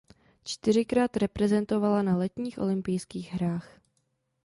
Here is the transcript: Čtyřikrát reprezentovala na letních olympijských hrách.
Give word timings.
Čtyřikrát 0.43 1.17
reprezentovala 1.17 2.01
na 2.01 2.17
letních 2.17 2.59
olympijských 2.59 3.33
hrách. 3.33 3.79